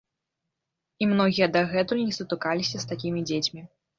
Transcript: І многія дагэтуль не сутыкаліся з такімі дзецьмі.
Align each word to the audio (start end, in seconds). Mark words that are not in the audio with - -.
І 1.05 1.07
многія 1.11 1.47
дагэтуль 1.57 2.03
не 2.07 2.15
сутыкаліся 2.19 2.77
з 2.85 2.89
такімі 2.95 3.19
дзецьмі. 3.33 3.61